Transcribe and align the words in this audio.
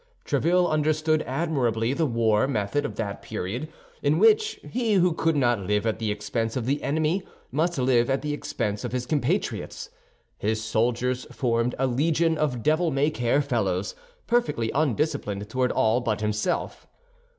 Tréville 0.25 0.67
understood 0.67 1.21
admirably 1.27 1.93
the 1.93 2.07
war 2.07 2.47
method 2.47 2.85
of 2.85 2.95
that 2.95 3.21
period, 3.21 3.69
in 4.01 4.17
which 4.17 4.59
he 4.67 4.95
who 4.95 5.13
could 5.13 5.35
not 5.35 5.59
live 5.59 5.85
at 5.85 5.99
the 5.99 6.09
expense 6.09 6.57
of 6.57 6.65
the 6.65 6.81
enemy 6.81 7.21
must 7.51 7.77
live 7.77 8.09
at 8.09 8.23
the 8.23 8.33
expense 8.33 8.83
of 8.83 8.93
his 8.93 9.05
compatriots. 9.05 9.91
His 10.39 10.63
soldiers 10.63 11.25
formed 11.25 11.75
a 11.77 11.85
legion 11.85 12.35
of 12.35 12.63
devil 12.63 12.89
may 12.89 13.11
care 13.11 13.43
fellows, 13.43 13.93
perfectly 14.25 14.71
undisciplined 14.71 15.47
toward 15.47 15.71
all 15.71 16.01
but 16.01 16.21
himself. 16.21 16.87